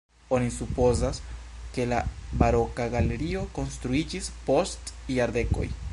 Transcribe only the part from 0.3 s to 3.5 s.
Oni supozas, ke la baroka galerio